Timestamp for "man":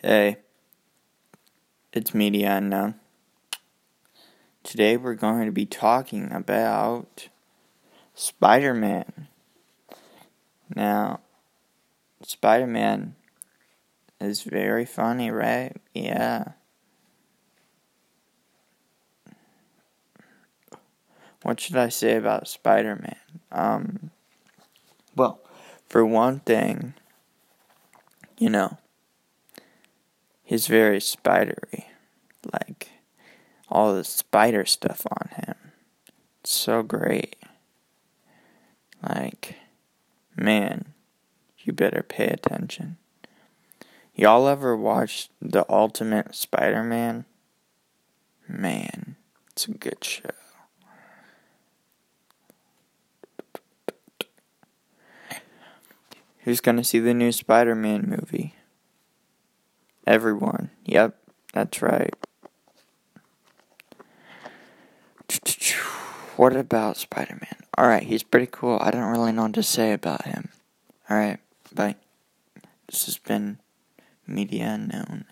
8.74-9.26, 12.68-13.16, 22.94-23.16, 40.34-40.94, 46.82-47.26, 48.48-49.16, 57.74-58.06, 67.34-67.56